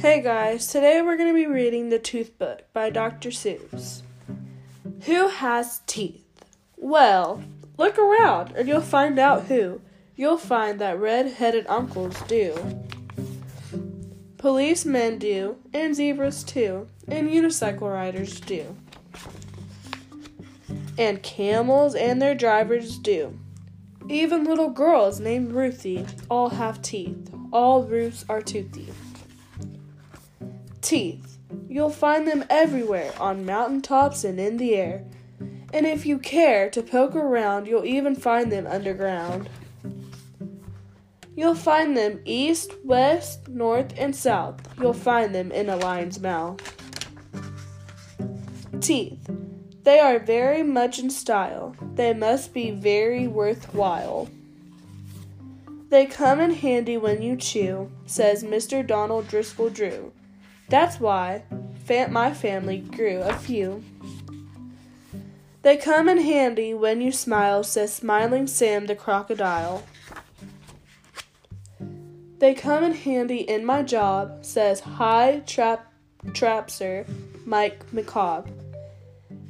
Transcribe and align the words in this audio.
Hey 0.00 0.22
guys, 0.22 0.68
today 0.68 1.02
we're 1.02 1.16
going 1.16 1.28
to 1.28 1.34
be 1.34 1.48
reading 1.48 1.88
The 1.88 1.98
Tooth 1.98 2.38
Book 2.38 2.62
by 2.72 2.88
Dr. 2.88 3.30
Seuss. 3.30 4.02
Who 5.06 5.26
has 5.26 5.80
teeth? 5.88 6.24
Well, 6.76 7.42
look 7.76 7.98
around 7.98 8.52
and 8.52 8.68
you'll 8.68 8.80
find 8.80 9.18
out 9.18 9.46
who. 9.46 9.80
You'll 10.14 10.38
find 10.38 10.78
that 10.78 11.00
red 11.00 11.32
headed 11.32 11.66
uncles 11.66 12.14
do. 12.28 12.54
Policemen 14.36 15.18
do, 15.18 15.56
and 15.74 15.96
zebras 15.96 16.44
too, 16.44 16.86
and 17.08 17.28
unicycle 17.28 17.92
riders 17.92 18.38
do. 18.38 18.76
And 20.96 21.24
camels 21.24 21.96
and 21.96 22.22
their 22.22 22.36
drivers 22.36 22.98
do. 22.98 23.36
Even 24.08 24.44
little 24.44 24.70
girls 24.70 25.18
named 25.18 25.50
Ruthie 25.50 26.06
all 26.30 26.50
have 26.50 26.82
teeth. 26.82 27.34
All 27.52 27.82
Ruths 27.82 28.24
are 28.28 28.40
toothy. 28.40 28.92
Teeth. 30.80 31.38
You'll 31.68 31.90
find 31.90 32.26
them 32.26 32.44
everywhere, 32.50 33.12
on 33.18 33.44
mountain 33.44 33.82
tops 33.82 34.24
and 34.24 34.38
in 34.38 34.56
the 34.56 34.74
air. 34.74 35.04
And 35.72 35.86
if 35.86 36.06
you 36.06 36.18
care 36.18 36.70
to 36.70 36.82
poke 36.82 37.14
around, 37.14 37.66
you'll 37.66 37.84
even 37.84 38.14
find 38.14 38.50
them 38.50 38.66
underground. 38.66 39.48
You'll 41.36 41.54
find 41.54 41.96
them 41.96 42.20
east, 42.24 42.72
west, 42.84 43.48
north, 43.48 43.94
and 43.96 44.14
south. 44.16 44.60
You'll 44.80 44.92
find 44.92 45.34
them 45.34 45.52
in 45.52 45.68
a 45.68 45.76
lion's 45.76 46.18
mouth. 46.18 46.60
Teeth. 48.80 49.30
They 49.84 50.00
are 50.00 50.18
very 50.18 50.62
much 50.62 50.98
in 50.98 51.10
style. 51.10 51.76
They 51.94 52.12
must 52.12 52.52
be 52.52 52.70
very 52.70 53.28
worthwhile. 53.28 54.28
They 55.90 56.06
come 56.06 56.40
in 56.40 56.50
handy 56.50 56.96
when 56.98 57.22
you 57.22 57.36
chew, 57.36 57.90
says 58.04 58.44
Mr. 58.44 58.86
Donald 58.86 59.28
Driscoll 59.28 59.70
Drew. 59.70 60.12
That's 60.68 61.00
why 61.00 61.44
my 62.10 62.32
family 62.34 62.78
grew 62.78 63.20
a 63.22 63.34
few. 63.34 63.82
They 65.62 65.76
come 65.76 66.08
in 66.08 66.18
handy 66.18 66.74
when 66.74 67.00
you 67.00 67.10
smile, 67.10 67.64
says 67.64 67.92
Smiling 67.94 68.46
Sam 68.46 68.86
the 68.86 68.94
crocodile. 68.94 69.84
They 72.38 72.54
come 72.54 72.84
in 72.84 72.94
handy 72.94 73.38
in 73.38 73.64
my 73.64 73.82
job, 73.82 74.44
says 74.44 74.80
High 74.80 75.42
Trapeze 75.46 75.84
Trouper 76.32 77.06
Mike 77.44 77.90
McCobb. 77.90 78.48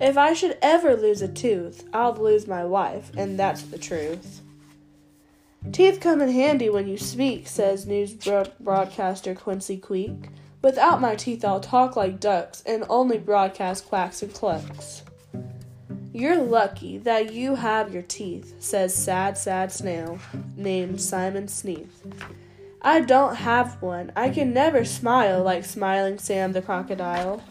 If 0.00 0.16
I 0.16 0.32
should 0.32 0.56
ever 0.62 0.96
lose 0.96 1.22
a 1.22 1.28
tooth, 1.28 1.84
I'll 1.92 2.14
lose 2.14 2.46
my 2.46 2.64
wife, 2.64 3.10
and 3.16 3.38
that's 3.38 3.62
the 3.62 3.78
truth. 3.78 4.42
Teeth 5.72 6.00
come 6.00 6.20
in 6.20 6.30
handy 6.30 6.70
when 6.70 6.86
you 6.86 6.96
speak, 6.96 7.48
says 7.48 7.86
news 7.86 8.14
broadcaster 8.60 9.34
Quincy 9.34 9.76
Queek. 9.76 10.28
Without 10.60 11.00
my 11.00 11.14
teeth, 11.14 11.44
I'll 11.44 11.60
talk 11.60 11.94
like 11.94 12.18
ducks 12.18 12.62
and 12.66 12.84
only 12.88 13.18
broadcast 13.18 13.86
quacks 13.86 14.22
and 14.22 14.34
clucks. 14.34 15.02
You're 16.12 16.36
lucky 16.42 16.98
that 16.98 17.32
you 17.32 17.54
have 17.54 17.94
your 17.94 18.02
teeth, 18.02 18.56
says 18.58 18.92
Sad 18.92 19.38
Sad 19.38 19.70
Snail, 19.70 20.18
named 20.56 21.00
Simon 21.00 21.46
Sneath. 21.46 22.02
I 22.82 23.00
don't 23.00 23.36
have 23.36 23.80
one. 23.80 24.10
I 24.16 24.30
can 24.30 24.52
never 24.52 24.84
smile 24.84 25.42
like 25.44 25.64
Smiling 25.64 26.18
Sam 26.18 26.52
the 26.52 26.62
crocodile. 26.62 27.42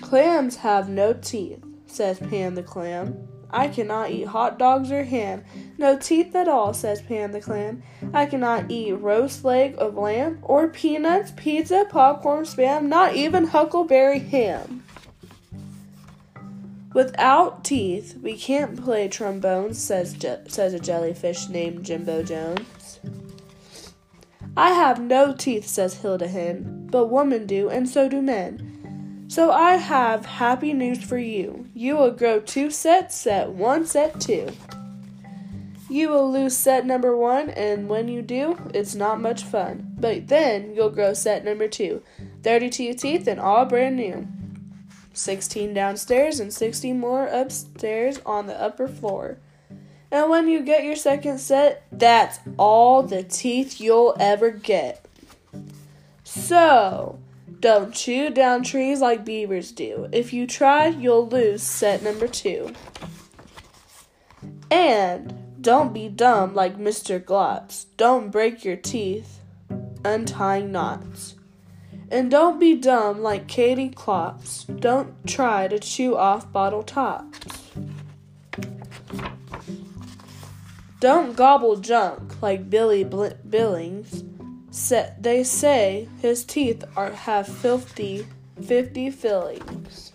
Clams 0.00 0.56
have 0.56 0.88
no 0.88 1.12
teeth, 1.12 1.62
says 1.86 2.18
Pam 2.18 2.54
the 2.54 2.62
clam. 2.62 3.27
I 3.50 3.68
cannot 3.68 4.10
eat 4.10 4.26
hot 4.26 4.58
dogs 4.58 4.92
or 4.92 5.04
ham. 5.04 5.44
No 5.78 5.96
teeth 5.96 6.34
at 6.34 6.48
all, 6.48 6.74
says 6.74 7.00
Pam 7.00 7.32
the 7.32 7.40
clam. 7.40 7.82
I 8.12 8.26
cannot 8.26 8.70
eat 8.70 8.92
roast 8.92 9.44
leg 9.44 9.74
of 9.78 9.96
lamb 9.96 10.40
or 10.42 10.68
peanuts, 10.68 11.32
pizza, 11.36 11.86
popcorn, 11.88 12.44
spam, 12.44 12.86
not 12.86 13.14
even 13.14 13.46
huckleberry 13.46 14.18
ham. 14.18 14.84
Without 16.94 17.64
teeth, 17.64 18.16
we 18.22 18.36
can't 18.36 18.82
play 18.82 19.08
trombones, 19.08 19.78
says, 19.78 20.14
Je- 20.14 20.38
says 20.48 20.74
a 20.74 20.80
jellyfish 20.80 21.48
named 21.48 21.84
Jimbo 21.84 22.22
Jones. 22.22 23.00
I 24.56 24.70
have 24.70 25.00
no 25.00 25.32
teeth, 25.32 25.66
says 25.66 26.00
Hilda 26.00 26.26
Hen, 26.26 26.88
but 26.90 27.06
women 27.06 27.46
do, 27.46 27.68
and 27.68 27.88
so 27.88 28.08
do 28.08 28.20
men. 28.20 28.67
So 29.28 29.52
I 29.52 29.74
have 29.74 30.24
happy 30.24 30.72
news 30.72 31.04
for 31.04 31.18
you. 31.18 31.68
You 31.74 31.96
will 31.96 32.12
grow 32.12 32.40
two 32.40 32.70
sets, 32.70 33.14
set 33.14 33.50
one, 33.50 33.84
set 33.84 34.18
two. 34.18 34.48
You 35.90 36.08
will 36.08 36.32
lose 36.32 36.56
set 36.56 36.86
number 36.86 37.14
one, 37.14 37.50
and 37.50 37.90
when 37.90 38.08
you 38.08 38.22
do, 38.22 38.58
it's 38.72 38.94
not 38.94 39.20
much 39.20 39.42
fun. 39.42 39.94
But 39.98 40.28
then 40.28 40.74
you'll 40.74 40.88
grow 40.88 41.12
set 41.12 41.44
number 41.44 41.68
two 41.68 42.02
32 42.42 42.94
teeth 42.94 43.26
and 43.26 43.38
all 43.38 43.66
brand 43.66 43.96
new. 43.96 44.26
16 45.12 45.74
downstairs, 45.74 46.40
and 46.40 46.52
60 46.52 46.94
more 46.94 47.26
upstairs 47.26 48.20
on 48.24 48.46
the 48.46 48.58
upper 48.58 48.88
floor. 48.88 49.38
And 50.10 50.30
when 50.30 50.48
you 50.48 50.62
get 50.62 50.84
your 50.84 50.96
second 50.96 51.38
set, 51.38 51.84
that's 51.92 52.38
all 52.56 53.02
the 53.02 53.24
teeth 53.24 53.78
you'll 53.78 54.16
ever 54.18 54.50
get. 54.50 55.04
So, 56.24 57.18
don't 57.60 57.94
chew 57.94 58.30
down 58.30 58.62
trees 58.62 59.00
like 59.00 59.24
beavers 59.24 59.72
do. 59.72 60.08
If 60.12 60.32
you 60.32 60.46
try, 60.46 60.88
you'll 60.88 61.28
lose 61.28 61.62
set 61.62 62.02
number 62.02 62.28
two. 62.28 62.72
And 64.70 65.34
don't 65.60 65.92
be 65.92 66.08
dumb 66.08 66.54
like 66.54 66.78
Mr. 66.78 67.18
Glotz. 67.22 67.86
Don't 67.96 68.30
break 68.30 68.64
your 68.64 68.76
teeth 68.76 69.40
untying 70.04 70.72
knots. 70.72 71.34
And 72.10 72.30
don't 72.30 72.58
be 72.58 72.74
dumb 72.74 73.22
like 73.22 73.48
Katie 73.48 73.90
Klops. 73.90 74.64
Don't 74.80 75.26
try 75.26 75.68
to 75.68 75.78
chew 75.78 76.16
off 76.16 76.50
bottle 76.50 76.82
tops. 76.82 77.70
Don't 81.00 81.36
gobble 81.36 81.76
junk 81.76 82.40
like 82.40 82.70
Billy 82.70 83.04
Bl- 83.04 83.36
Billings. 83.48 84.24
They 84.88 85.44
say 85.44 86.08
his 86.22 86.44
teeth 86.44 86.84
are 86.96 87.12
have 87.12 87.46
filthy, 87.46 88.26
fifty 88.62 89.10
fillings. 89.10 90.12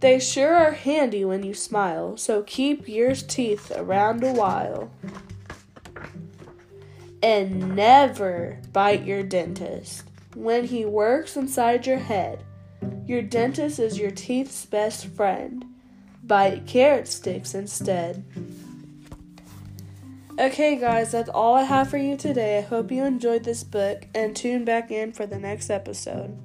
They 0.00 0.20
sure 0.20 0.54
are 0.54 0.72
handy 0.72 1.24
when 1.24 1.42
you 1.42 1.54
smile, 1.54 2.18
so 2.18 2.42
keep 2.42 2.86
your 2.86 3.14
teeth 3.14 3.72
around 3.74 4.22
a 4.22 4.32
while. 4.34 4.90
And 7.22 7.74
never 7.74 8.58
bite 8.72 9.04
your 9.04 9.22
dentist 9.22 10.04
when 10.34 10.64
he 10.64 10.84
works 10.84 11.36
inside 11.38 11.86
your 11.86 11.98
head. 11.98 12.44
Your 13.06 13.22
dentist 13.22 13.78
is 13.78 13.98
your 13.98 14.10
teeth's 14.10 14.66
best 14.66 15.06
friend. 15.06 15.64
Bite 16.22 16.66
carrot 16.66 17.08
sticks 17.08 17.54
instead. 17.54 18.24
Okay, 20.36 20.74
guys, 20.74 21.12
that's 21.12 21.28
all 21.28 21.54
I 21.54 21.62
have 21.62 21.90
for 21.90 21.96
you 21.96 22.16
today. 22.16 22.58
I 22.58 22.62
hope 22.62 22.90
you 22.90 23.04
enjoyed 23.04 23.44
this 23.44 23.62
book 23.62 24.08
and 24.12 24.34
tune 24.34 24.64
back 24.64 24.90
in 24.90 25.12
for 25.12 25.26
the 25.26 25.38
next 25.38 25.70
episode. 25.70 26.36